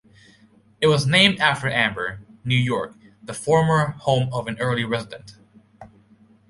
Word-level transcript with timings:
It 0.81 0.87
was 0.87 1.05
named 1.05 1.39
after 1.39 1.69
Amber, 1.69 2.21
New 2.43 2.55
York, 2.57 2.95
the 3.21 3.35
former 3.35 3.91
home 3.99 4.33
of 4.33 4.47
an 4.47 4.57
early 4.59 4.83
resident. 4.83 5.35